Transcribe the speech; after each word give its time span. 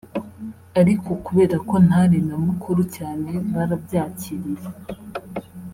ariko 0.79 1.09
kubera 1.25 1.55
ko 1.69 1.75
ntari 1.87 2.17
na 2.27 2.35
mukuru 2.45 2.81
cyane 2.95 3.31
barabyakiriye 3.53 4.67